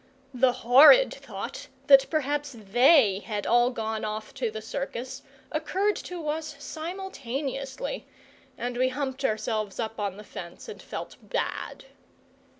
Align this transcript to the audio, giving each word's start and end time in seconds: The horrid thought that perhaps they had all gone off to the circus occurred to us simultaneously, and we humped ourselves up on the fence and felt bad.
The 0.33 0.51
horrid 0.65 1.13
thought 1.13 1.67
that 1.85 2.09
perhaps 2.09 2.55
they 2.57 3.19
had 3.19 3.45
all 3.45 3.69
gone 3.69 4.03
off 4.03 4.33
to 4.33 4.49
the 4.49 4.59
circus 4.59 5.21
occurred 5.51 5.95
to 5.97 6.27
us 6.27 6.55
simultaneously, 6.57 8.07
and 8.57 8.77
we 8.77 8.89
humped 8.89 9.23
ourselves 9.23 9.79
up 9.79 9.99
on 9.99 10.17
the 10.17 10.23
fence 10.23 10.67
and 10.67 10.81
felt 10.81 11.17
bad. 11.21 11.85